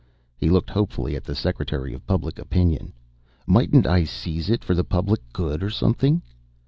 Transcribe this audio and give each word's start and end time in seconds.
He 0.35 0.49
looked 0.49 0.71
hopefully 0.71 1.15
at 1.15 1.23
the 1.25 1.35
Secretary 1.35 1.93
of 1.93 2.07
Public 2.07 2.39
Opinion: 2.39 2.91
"Mightn't 3.45 3.85
I 3.85 4.03
seize 4.03 4.49
it 4.49 4.63
for 4.63 4.73
the 4.73 4.83
public 4.83 5.19
good 5.31 5.61
or 5.61 5.69
something?" 5.69 6.23